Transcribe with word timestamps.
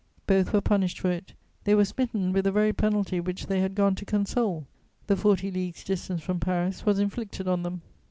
Both 0.25 0.51
were 0.51 0.61
punished 0.61 0.99
for 0.99 1.11
it; 1.11 1.33
they 1.63 1.75
were 1.75 1.85
smitten 1.85 2.33
with 2.33 2.45
the 2.45 2.51
very 2.51 2.73
penalty 2.73 3.19
which 3.19 3.45
they 3.45 3.59
had 3.59 3.75
gone 3.75 3.93
to 3.97 4.03
console: 4.03 4.65
the 5.05 5.15
forty 5.15 5.51
leagues' 5.51 5.83
distance 5.83 6.23
from 6.23 6.39
Paris 6.39 6.87
was 6.87 6.97
inflicted 6.97 7.47
on 7.47 7.61
them. 7.61 7.83